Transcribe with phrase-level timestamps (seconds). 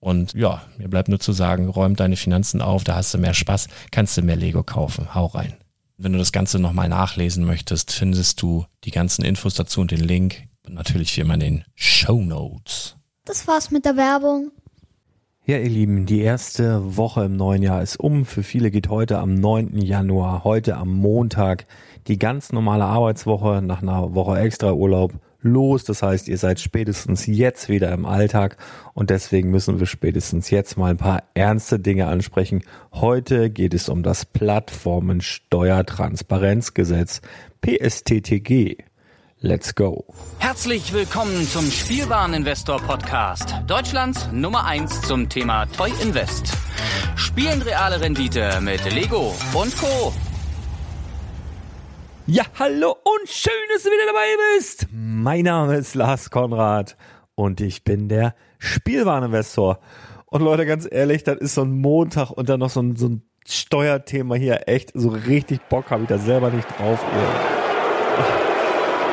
[0.00, 3.34] Und ja, mir bleibt nur zu sagen, räum deine Finanzen auf, da hast du mehr
[3.34, 5.14] Spaß, kannst du mehr Lego kaufen.
[5.14, 5.54] Hau rein.
[5.96, 10.00] Wenn du das Ganze nochmal nachlesen möchtest, findest du die ganzen Infos dazu und den
[10.00, 10.44] Link.
[10.64, 12.96] Und natürlich wie immer in den Show Notes.
[13.24, 14.52] Das war's mit der Werbung.
[15.44, 18.26] Ja, ihr Lieben, die erste Woche im neuen Jahr ist um.
[18.26, 19.78] Für viele geht heute am 9.
[19.78, 21.64] Januar, heute am Montag,
[22.06, 25.84] die ganz normale Arbeitswoche nach einer Woche extra Urlaub los.
[25.84, 28.56] Das heißt, ihr seid spätestens jetzt wieder im Alltag
[28.94, 32.64] und deswegen müssen wir spätestens jetzt mal ein paar ernste Dinge ansprechen.
[32.92, 37.20] Heute geht es um das Plattformensteuertransparenzgesetz
[37.60, 38.78] PSTTG.
[39.40, 40.04] Let's go.
[40.38, 43.54] Herzlich willkommen zum Spielwareninvestor Podcast.
[43.68, 46.54] Deutschlands Nummer eins zum Thema Toy Invest.
[47.14, 50.12] Spielen reale Rendite mit Lego und Co.
[52.30, 54.86] Ja, hallo und schön, dass du wieder dabei bist.
[54.92, 56.94] Mein Name ist Lars Konrad
[57.34, 59.78] und ich bin der Spielwareninvestor.
[60.26, 63.08] Und Leute, ganz ehrlich, das ist so ein Montag und dann noch so ein, so
[63.08, 64.68] ein Steuerthema hier.
[64.68, 67.02] Echt, so richtig Bock habe ich da selber nicht drauf.
[67.02, 68.47] Ey.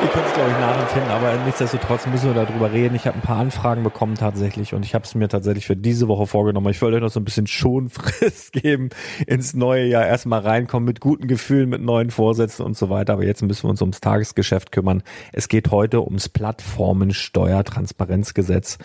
[0.02, 2.94] Ihr könnt es, glaube ich, nachempfinden, aber nichtsdestotrotz müssen wir darüber reden.
[2.94, 6.06] Ich habe ein paar Anfragen bekommen tatsächlich und ich habe es mir tatsächlich für diese
[6.06, 6.68] Woche vorgenommen.
[6.68, 8.90] Ich wollte euch noch so ein bisschen Schonfrist geben
[9.26, 10.06] ins neue Jahr.
[10.06, 13.14] Erstmal reinkommen mit guten Gefühlen, mit neuen Vorsätzen und so weiter.
[13.14, 15.02] Aber jetzt müssen wir uns ums Tagesgeschäft kümmern.
[15.32, 18.76] Es geht heute ums Plattformensteuertransparenzgesetz.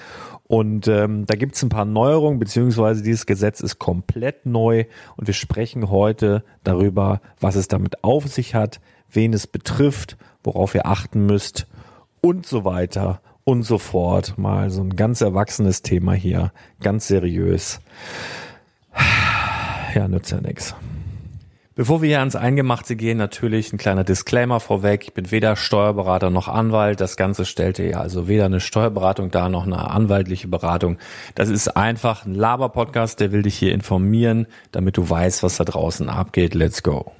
[0.43, 4.83] Und ähm, da gibt es ein paar Neuerungen, beziehungsweise dieses Gesetz ist komplett neu
[5.15, 8.81] und wir sprechen heute darüber, was es damit auf sich hat,
[9.13, 11.67] wen es betrifft worauf ihr achten müsst
[12.21, 14.37] und so weiter und so fort.
[14.37, 17.79] Mal so ein ganz erwachsenes Thema hier, ganz seriös.
[19.95, 20.75] Ja, nützt ja nichts.
[21.73, 25.03] Bevor wir hier ans Eingemachte gehen, natürlich ein kleiner Disclaimer vorweg.
[25.05, 27.01] Ich bin weder Steuerberater noch Anwalt.
[27.01, 30.97] Das Ganze stellte ja also weder eine Steuerberatung dar noch eine anwaltliche Beratung.
[31.33, 35.63] Das ist einfach ein Laber-Podcast, der will dich hier informieren, damit du weißt, was da
[35.63, 36.53] draußen abgeht.
[36.53, 37.13] Let's go.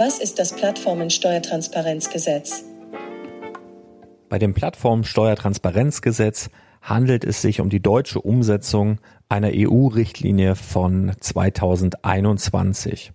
[0.00, 2.64] Was ist das Plattformensteuertransparenzgesetz?
[4.30, 6.48] Bei dem Plattformsteuertransparenzgesetz
[6.80, 8.98] handelt es sich um die deutsche Umsetzung
[9.28, 13.12] einer EU-Richtlinie von 2021.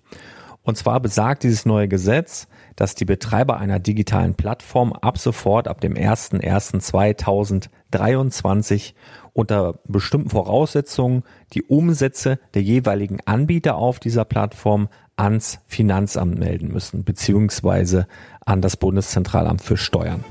[0.65, 5.79] Und zwar besagt dieses neue Gesetz, dass die Betreiber einer digitalen Plattform ab sofort, ab
[5.79, 8.94] dem 01.01.2023
[9.33, 11.21] unter bestimmten Voraussetzungen
[11.53, 18.07] die Umsätze der jeweiligen Anbieter auf dieser Plattform ans Finanzamt melden müssen, beziehungsweise
[18.44, 20.25] an das Bundeszentralamt für Steuern.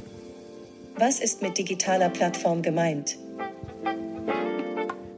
[0.99, 3.17] Was ist mit digitaler Plattform gemeint?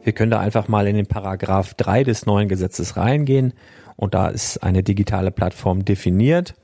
[0.04, 3.54] Wir können da einfach mal in den Paragraph 3 des neuen Gesetzes reingehen
[3.96, 6.54] und da ist eine digitale Plattform definiert.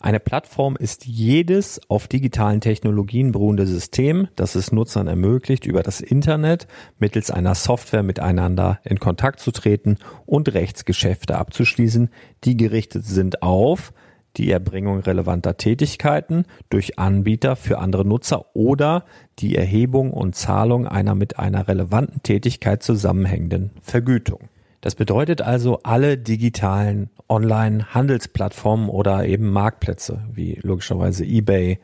[0.00, 6.00] Eine Plattform ist jedes auf digitalen Technologien beruhende System, das es Nutzern ermöglicht, über das
[6.00, 6.66] Internet
[6.98, 12.10] mittels einer Software miteinander in Kontakt zu treten und Rechtsgeschäfte abzuschließen,
[12.44, 13.92] die gerichtet sind auf
[14.36, 19.04] die Erbringung relevanter Tätigkeiten durch Anbieter für andere Nutzer oder
[19.38, 24.48] die Erhebung und Zahlung einer mit einer relevanten Tätigkeit zusammenhängenden Vergütung.
[24.80, 31.78] Das bedeutet also alle digitalen Online-Handelsplattformen oder eben Marktplätze, wie logischerweise eBay,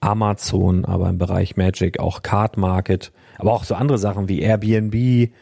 [0.00, 5.32] Amazon, aber im Bereich Magic auch Card Market, aber auch so andere Sachen wie Airbnb,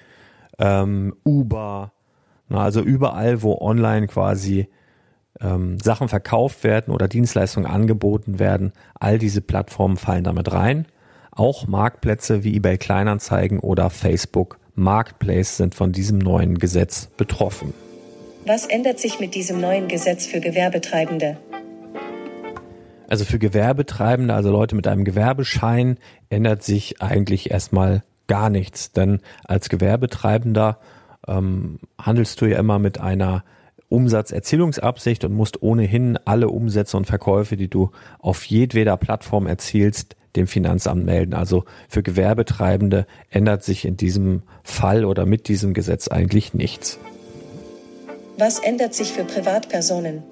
[0.58, 1.92] ähm, Uber,
[2.48, 4.68] na, also überall, wo online quasi
[5.40, 10.86] ähm, Sachen verkauft werden oder Dienstleistungen angeboten werden, all diese Plattformen fallen damit rein.
[11.32, 17.72] Auch Marktplätze wie eBay Kleinanzeigen oder Facebook Marketplace sind von diesem neuen Gesetz betroffen.
[18.46, 21.38] Was ändert sich mit diesem neuen Gesetz für Gewerbetreibende?
[23.08, 25.98] Also für Gewerbetreibende, also Leute mit einem Gewerbeschein,
[26.28, 28.92] ändert sich eigentlich erstmal gar nichts.
[28.92, 30.78] Denn als Gewerbetreibender
[31.28, 33.44] ähm, handelst du ja immer mit einer
[33.88, 40.46] Umsatzerzielungsabsicht und musst ohnehin alle Umsätze und Verkäufe, die du auf jedweder Plattform erzielst, dem
[40.46, 41.34] Finanzamt melden.
[41.34, 46.98] Also für Gewerbetreibende ändert sich in diesem Fall oder mit diesem Gesetz eigentlich nichts.
[48.36, 50.22] Was ändert sich für Privatpersonen?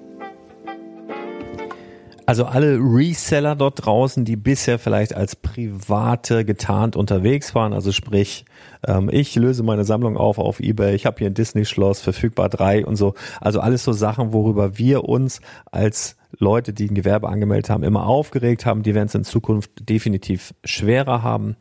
[2.25, 8.45] Also alle Reseller dort draußen, die bisher vielleicht als Private getarnt unterwegs waren, also sprich,
[8.87, 12.85] ähm, ich löse meine Sammlung auf auf eBay, ich habe hier ein Disney-Schloss, verfügbar drei
[12.85, 13.13] und so.
[13.41, 15.41] Also alles so Sachen, worüber wir uns
[15.71, 19.89] als Leute, die ein Gewerbe angemeldet haben, immer aufgeregt haben, die werden es in Zukunft
[19.89, 21.57] definitiv schwerer haben.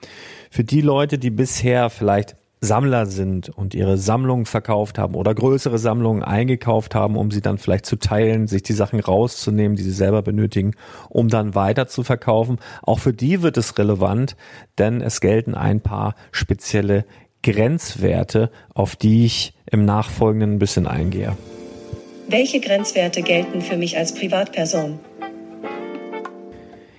[0.50, 5.78] Für die Leute, die bisher vielleicht Sammler sind und ihre Sammlungen verkauft haben oder größere
[5.78, 9.90] Sammlungen eingekauft haben, um sie dann vielleicht zu teilen, sich die Sachen rauszunehmen, die sie
[9.90, 10.74] selber benötigen,
[11.08, 12.60] um dann weiter zu verkaufen.
[12.82, 14.36] Auch für die wird es relevant,
[14.78, 17.04] denn es gelten ein paar spezielle
[17.42, 21.36] Grenzwerte, auf die ich im Nachfolgenden ein bisschen eingehe.
[22.28, 25.00] Welche Grenzwerte gelten für mich als Privatperson?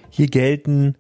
[0.10, 0.96] Hier gelten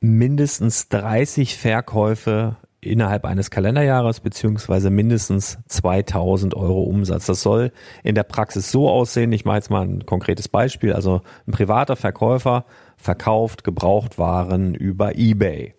[0.00, 7.26] mindestens 30 Verkäufe innerhalb eines Kalenderjahres beziehungsweise mindestens 2000 Euro Umsatz.
[7.26, 9.32] Das soll in der Praxis so aussehen.
[9.32, 10.92] Ich mache jetzt mal ein konkretes Beispiel.
[10.92, 12.64] Also ein privater Verkäufer
[12.96, 15.74] verkauft Gebrauchtwaren über eBay.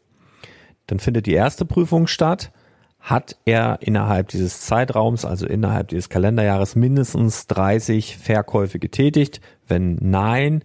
[0.88, 2.52] Dann findet die erste Prüfung statt.
[3.00, 9.40] Hat er innerhalb dieses Zeitraums, also innerhalb dieses Kalenderjahres, mindestens 30 Verkäufe getätigt?
[9.68, 10.64] Wenn nein,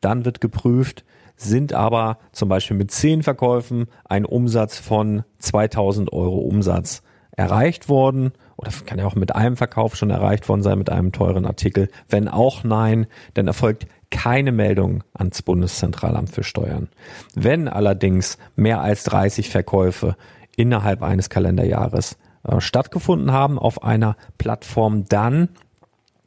[0.00, 1.04] dann wird geprüft,
[1.36, 7.02] sind aber zum Beispiel mit zehn Verkäufen ein Umsatz von 2000 Euro Umsatz
[7.36, 11.12] erreicht worden oder kann ja auch mit einem Verkauf schon erreicht worden sein mit einem
[11.12, 11.88] teuren Artikel.
[12.08, 16.88] Wenn auch nein, dann erfolgt keine Meldung ans Bundeszentralamt für Steuern.
[17.34, 20.16] Wenn allerdings mehr als 30 Verkäufe
[20.56, 25.48] innerhalb eines Kalenderjahres äh, stattgefunden haben auf einer Plattform, dann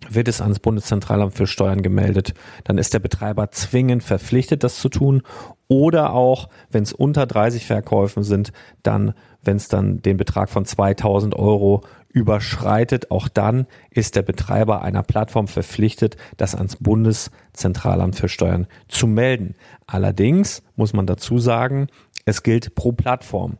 [0.10, 2.34] wird es ans Bundeszentralamt für Steuern gemeldet.
[2.64, 5.22] Dann ist der Betreiber zwingend verpflichtet, das zu tun.
[5.68, 8.52] Oder auch, wenn es unter 30 Verkäufen sind,
[8.84, 9.14] dann,
[9.44, 15.04] wenn es dann den Betrag von 2000 Euro überschreitet, auch dann ist der Betreiber einer
[15.04, 19.56] Plattform verpflichtet, das ans Bundeszentralamt für Steuern zu melden.
[19.88, 21.88] Allerdings muss man dazu sagen,
[22.26, 23.58] es gilt pro Plattform.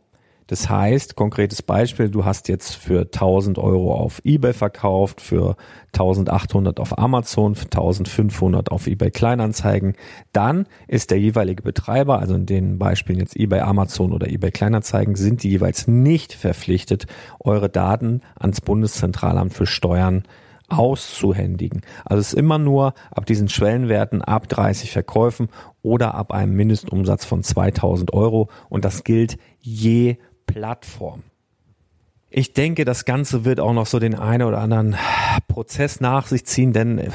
[0.48, 5.56] Das heißt, konkretes Beispiel, du hast jetzt für 1000 Euro auf eBay verkauft, für
[5.92, 9.94] 1800 auf Amazon, für 1500 auf eBay Kleinanzeigen.
[10.32, 15.16] Dann ist der jeweilige Betreiber, also in den Beispielen jetzt eBay, Amazon oder eBay Kleinanzeigen,
[15.16, 17.06] sind die jeweils nicht verpflichtet,
[17.40, 20.22] eure Daten ans Bundeszentralamt für Steuern
[20.68, 21.82] auszuhändigen.
[22.06, 25.48] Also es ist immer nur ab diesen Schwellenwerten ab 30 Verkäufen
[25.82, 30.16] oder ab einem Mindestumsatz von 2000 Euro und das gilt je
[30.48, 31.22] Plattform.
[32.30, 34.96] Ich denke, das Ganze wird auch noch so den einen oder anderen
[35.46, 37.10] Prozess nach sich ziehen, denn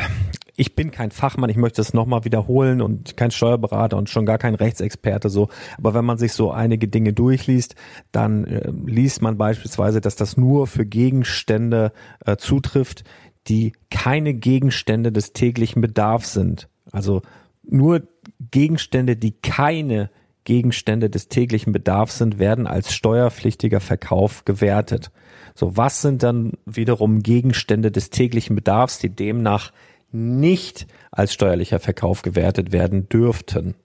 [0.55, 4.37] ich bin kein Fachmann, ich möchte es nochmal wiederholen und kein Steuerberater und schon gar
[4.37, 5.49] kein Rechtsexperte so.
[5.77, 7.75] Aber wenn man sich so einige Dinge durchliest,
[8.11, 11.91] dann äh, liest man beispielsweise, dass das nur für Gegenstände
[12.25, 13.03] äh, zutrifft,
[13.47, 16.69] die keine Gegenstände des täglichen Bedarfs sind.
[16.91, 17.21] Also
[17.63, 18.03] nur
[18.51, 20.09] Gegenstände, die keine
[20.43, 25.11] Gegenstände des täglichen Bedarfs sind, werden als steuerpflichtiger Verkauf gewertet.
[25.55, 29.71] So, was sind dann wiederum Gegenstände des täglichen Bedarfs, die demnach
[30.11, 33.75] nicht als steuerlicher Verkauf gewertet werden dürften?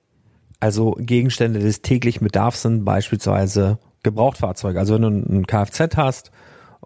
[0.61, 4.79] Also Gegenstände des täglichen Bedarfs sind beispielsweise Gebrauchtfahrzeuge.
[4.79, 6.33] Also wenn du ein Kfz hast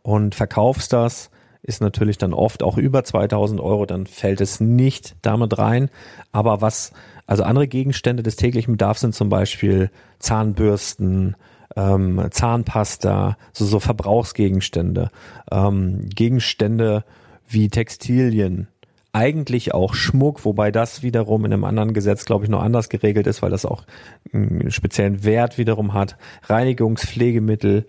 [0.03, 1.31] und verkaufst das,
[1.63, 5.91] ist natürlich dann oft auch über 2000 Euro, dann fällt es nicht damit rein.
[6.33, 6.93] Aber was,
[7.27, 11.37] also andere Gegenstände des täglichen Bedarfs sind zum Beispiel Zahnbürsten,
[11.77, 15.11] ähm, Zahnpasta, so, so Verbrauchsgegenstände,
[15.51, 17.05] ähm, Gegenstände
[17.49, 18.69] wie Textilien,
[19.13, 23.27] eigentlich auch Schmuck, wobei das wiederum in einem anderen Gesetz, glaube ich, noch anders geregelt
[23.27, 23.85] ist, weil das auch
[24.33, 26.17] einen speziellen Wert wiederum hat.
[26.45, 27.87] Reinigungspflegemittel,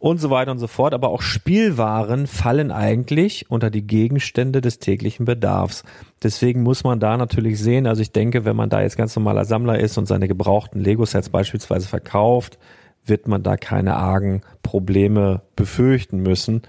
[0.00, 0.94] und so weiter und so fort.
[0.94, 5.84] Aber auch Spielwaren fallen eigentlich unter die Gegenstände des täglichen Bedarfs.
[6.22, 9.44] Deswegen muss man da natürlich sehen, also ich denke, wenn man da jetzt ganz normaler
[9.44, 12.58] Sammler ist und seine gebrauchten Lego-Sets beispielsweise verkauft,
[13.04, 16.62] wird man da keine argen Probleme befürchten müssen.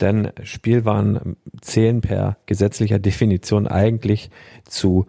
[0.00, 4.30] Denn Spielwaren zählen per gesetzlicher Definition eigentlich
[4.64, 5.06] zu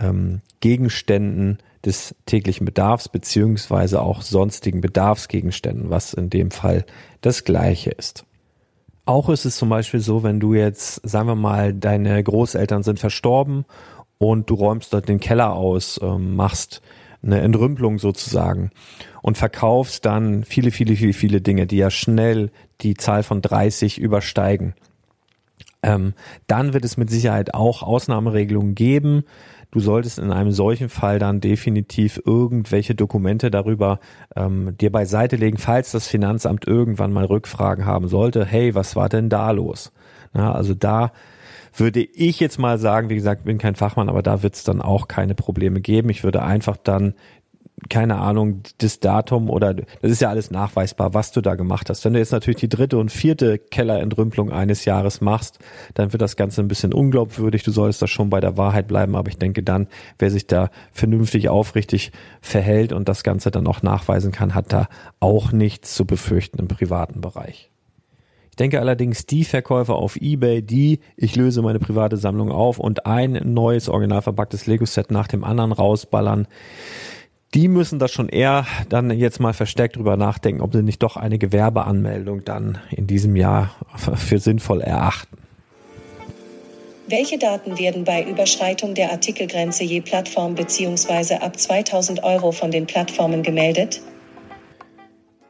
[0.00, 6.84] ähm, Gegenständen, des täglichen Bedarfs beziehungsweise auch sonstigen Bedarfsgegenständen, was in dem Fall
[7.20, 8.24] das gleiche ist.
[9.06, 12.98] Auch ist es zum Beispiel so, wenn du jetzt, sagen wir mal, deine Großeltern sind
[12.98, 13.64] verstorben
[14.18, 16.82] und du räumst dort den Keller aus, ähm, machst
[17.22, 18.70] eine Entrümpelung sozusagen
[19.22, 22.50] und verkaufst dann viele, viele, viele, viele Dinge, die ja schnell
[22.82, 24.74] die Zahl von 30 übersteigen.
[25.82, 26.14] Ähm,
[26.46, 29.24] dann wird es mit Sicherheit auch Ausnahmeregelungen geben,
[29.70, 34.00] Du solltest in einem solchen Fall dann definitiv irgendwelche Dokumente darüber
[34.34, 38.44] ähm, dir beiseite legen, falls das Finanzamt irgendwann mal Rückfragen haben sollte.
[38.44, 39.92] Hey, was war denn da los?
[40.32, 41.12] Na, also da
[41.76, 44.82] würde ich jetzt mal sagen, wie gesagt, bin kein Fachmann, aber da wird es dann
[44.82, 46.10] auch keine Probleme geben.
[46.10, 47.14] Ich würde einfach dann
[47.88, 52.04] keine Ahnung, das Datum oder das ist ja alles nachweisbar, was du da gemacht hast.
[52.04, 55.58] Wenn du jetzt natürlich die dritte und vierte Kellerentrümpelung eines Jahres machst,
[55.94, 57.62] dann wird das Ganze ein bisschen unglaubwürdig.
[57.62, 60.70] Du solltest da schon bei der Wahrheit bleiben, aber ich denke dann, wer sich da
[60.92, 64.88] vernünftig aufrichtig verhält und das Ganze dann auch nachweisen kann, hat da
[65.20, 67.70] auch nichts zu befürchten im privaten Bereich.
[68.50, 73.06] Ich denke allerdings, die Verkäufer auf eBay, die ich löse meine private Sammlung auf und
[73.06, 76.46] ein neues original verpacktes Lego-Set nach dem anderen rausballern,
[77.54, 81.16] die müssen das schon eher dann jetzt mal verstärkt drüber nachdenken, ob sie nicht doch
[81.16, 83.74] eine Gewerbeanmeldung dann in diesem Jahr
[84.14, 85.36] für sinnvoll erachten.
[87.08, 91.36] Welche Daten werden bei Überschreitung der Artikelgrenze je Plattform bzw.
[91.36, 94.00] ab 2000 Euro von den Plattformen gemeldet?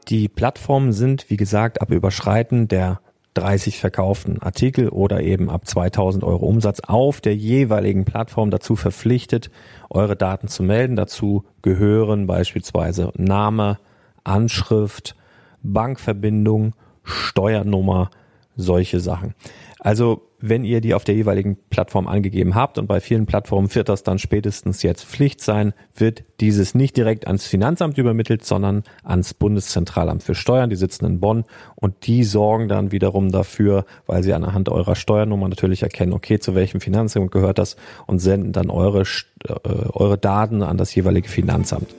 [0.09, 3.01] Die Plattformen sind, wie gesagt, ab Überschreiten der
[3.35, 9.51] 30 verkauften Artikel oder eben ab 2000 Euro Umsatz auf der jeweiligen Plattform dazu verpflichtet,
[9.89, 10.97] eure Daten zu melden.
[10.97, 13.79] Dazu gehören beispielsweise Name,
[14.25, 15.15] Anschrift,
[15.63, 18.11] Bankverbindung, Steuernummer,
[18.57, 19.35] solche Sachen.
[19.79, 23.89] Also wenn ihr die auf der jeweiligen Plattform angegeben habt und bei vielen Plattformen wird
[23.89, 29.35] das dann spätestens jetzt Pflicht sein, wird dieses nicht direkt ans Finanzamt übermittelt, sondern ans
[29.35, 30.71] Bundeszentralamt für Steuern.
[30.71, 31.45] Die sitzen in Bonn
[31.75, 36.55] und die sorgen dann wiederum dafür, weil sie anhand eurer Steuernummer natürlich erkennen, okay, zu
[36.55, 39.53] welchem Finanzamt gehört das und senden dann eure, äh,
[39.93, 41.95] eure Daten an das jeweilige Finanzamt.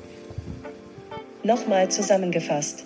[1.44, 2.86] Nochmal zusammengefasst.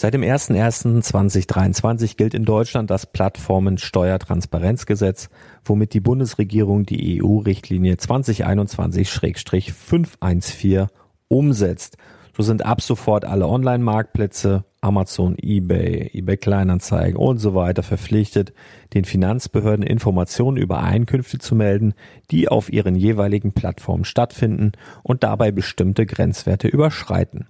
[0.00, 5.28] Seit dem 01.01.2023 gilt in Deutschland das Plattformensteuertransparenzgesetz,
[5.62, 10.86] womit die Bundesregierung die EU-Richtlinie 2021-514
[11.28, 11.98] umsetzt.
[12.34, 18.54] So sind ab sofort alle Online-Marktplätze, Amazon, eBay, eBay Kleinanzeigen und so weiter verpflichtet,
[18.94, 21.92] den Finanzbehörden Informationen über Einkünfte zu melden,
[22.30, 27.48] die auf ihren jeweiligen Plattformen stattfinden und dabei bestimmte Grenzwerte überschreiten.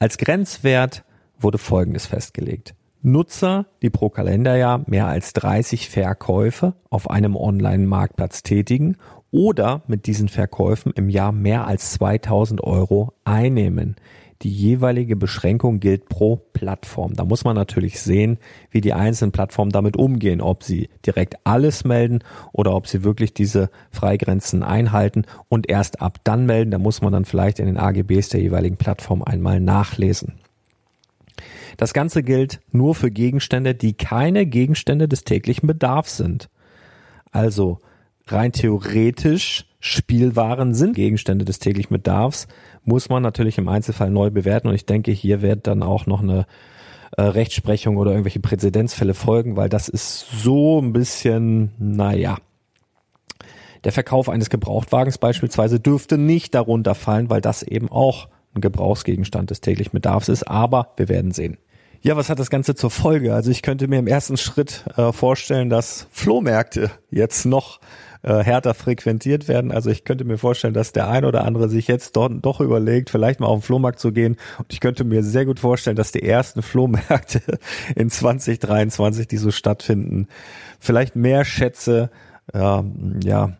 [0.00, 1.04] Als Grenzwert
[1.38, 2.74] wurde Folgendes festgelegt.
[3.00, 8.96] Nutzer, die pro Kalenderjahr mehr als 30 Verkäufe auf einem Online-Marktplatz tätigen
[9.30, 13.96] oder mit diesen Verkäufen im Jahr mehr als 2000 Euro einnehmen.
[14.42, 17.14] die jeweilige Beschränkung gilt pro Plattform.
[17.14, 18.38] Da muss man natürlich sehen,
[18.70, 22.20] wie die einzelnen Plattformen damit umgehen, ob sie direkt alles melden
[22.52, 26.70] oder ob sie wirklich diese Freigrenzen einhalten und erst ab dann melden.
[26.70, 30.34] Da muss man dann vielleicht in den AGBs der jeweiligen Plattform einmal nachlesen.
[31.76, 36.48] Das Ganze gilt nur für Gegenstände, die keine Gegenstände des täglichen Bedarfs sind.
[37.30, 37.78] Also
[38.26, 42.48] rein theoretisch Spielwaren sind Gegenstände des täglichen Bedarfs,
[42.84, 46.22] muss man natürlich im Einzelfall neu bewerten und ich denke, hier wird dann auch noch
[46.22, 46.46] eine
[47.16, 52.38] äh, Rechtsprechung oder irgendwelche Präzedenzfälle folgen, weil das ist so ein bisschen, naja.
[53.84, 59.50] Der Verkauf eines Gebrauchtwagens beispielsweise dürfte nicht darunter fallen, weil das eben auch ein Gebrauchsgegenstand
[59.50, 61.56] des täglichen Bedarfs ist, aber wir werden sehen.
[62.00, 63.34] Ja, was hat das Ganze zur Folge?
[63.34, 67.80] Also ich könnte mir im ersten Schritt äh, vorstellen, dass Flohmärkte jetzt noch
[68.22, 69.72] äh, härter frequentiert werden.
[69.72, 73.10] Also ich könnte mir vorstellen, dass der ein oder andere sich jetzt dort doch überlegt,
[73.10, 74.36] vielleicht mal auf den Flohmarkt zu gehen.
[74.58, 77.40] Und ich könnte mir sehr gut vorstellen, dass die ersten Flohmärkte
[77.96, 80.28] in 2023, die so stattfinden,
[80.78, 82.10] vielleicht mehr Schätze,
[82.52, 82.82] äh,
[83.24, 83.56] ja,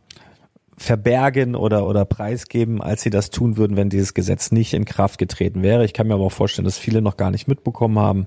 [0.79, 5.19] verbergen oder, oder preisgeben, als sie das tun würden, wenn dieses Gesetz nicht in Kraft
[5.19, 5.85] getreten wäre.
[5.85, 8.27] Ich kann mir aber auch vorstellen, dass viele noch gar nicht mitbekommen haben.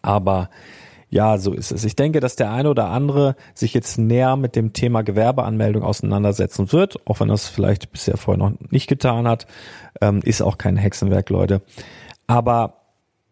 [0.00, 0.48] Aber
[1.10, 1.84] ja, so ist es.
[1.84, 6.72] Ich denke, dass der eine oder andere sich jetzt näher mit dem Thema Gewerbeanmeldung auseinandersetzen
[6.72, 9.46] wird, auch wenn das vielleicht bisher vorher noch nicht getan hat.
[10.00, 11.62] Ähm, ist auch kein Hexenwerk, Leute.
[12.26, 12.74] Aber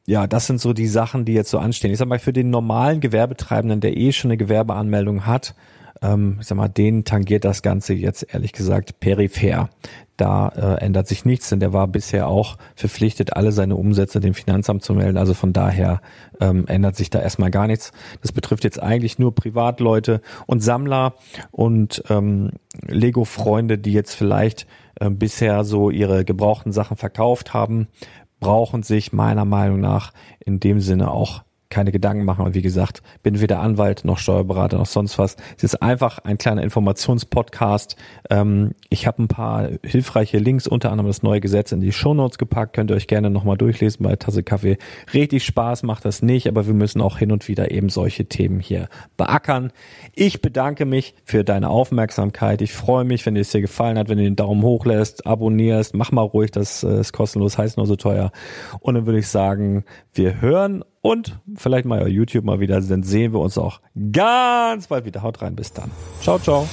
[0.06, 1.90] ja, das sind so die Sachen, die jetzt so anstehen.
[1.90, 5.54] Ich sag mal, für den normalen Gewerbetreibenden, der eh schon eine Gewerbeanmeldung hat,
[6.02, 9.70] ähm, ich sag mal, den tangiert das Ganze jetzt ehrlich gesagt peripher.
[10.16, 14.32] Da äh, ändert sich nichts, denn der war bisher auch verpflichtet, alle seine Umsätze dem
[14.32, 15.18] Finanzamt zu melden.
[15.18, 16.00] Also von daher
[16.40, 17.92] ähm, ändert sich da erstmal gar nichts.
[18.22, 21.14] Das betrifft jetzt eigentlich nur Privatleute und Sammler
[21.50, 22.52] und ähm,
[22.86, 24.66] Lego-Freunde, die jetzt vielleicht
[25.00, 27.88] äh, bisher so ihre gebrauchten Sachen verkauft haben,
[28.40, 30.12] brauchen sich meiner Meinung nach
[30.44, 32.44] in dem Sinne auch keine Gedanken machen.
[32.44, 35.36] Und wie gesagt, bin weder Anwalt noch Steuerberater noch sonst was.
[35.56, 37.96] Es ist einfach ein kleiner Informationspodcast.
[38.30, 42.38] Ähm, ich habe ein paar hilfreiche Links, unter anderem das neue Gesetz in die Shownotes
[42.38, 42.74] gepackt.
[42.74, 44.78] Könnt ihr euch gerne nochmal durchlesen bei Tasse Kaffee.
[45.12, 48.60] Richtig Spaß macht das nicht, aber wir müssen auch hin und wieder eben solche Themen
[48.60, 49.72] hier beackern.
[50.14, 52.62] Ich bedanke mich für deine Aufmerksamkeit.
[52.62, 55.94] Ich freue mich, wenn es dir gefallen hat, wenn du den Daumen hoch lässt, abonnierst.
[55.94, 58.30] Mach mal ruhig, das äh, ist kostenlos, heißt nur so teuer.
[58.80, 63.32] Und dann würde ich sagen, wir hören und vielleicht mal YouTube mal wieder, dann sehen
[63.32, 63.80] wir uns auch
[64.12, 65.22] ganz bald wieder.
[65.22, 65.90] Haut rein, bis dann.
[66.20, 66.66] Ciao, ciao.